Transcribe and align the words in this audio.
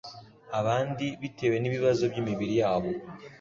Abandi, 0.59 1.05
bitewe 1.21 1.55
n’ibibazo 1.59 2.03
by’imibiri 2.11 2.53
yabo, 2.61 2.89